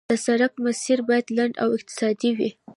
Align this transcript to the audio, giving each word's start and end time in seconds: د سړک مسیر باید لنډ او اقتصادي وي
د 0.09 0.11
سړک 0.25 0.53
مسیر 0.65 0.99
باید 1.09 1.25
لنډ 1.37 1.53
او 1.63 1.69
اقتصادي 1.77 2.31
وي 2.37 2.49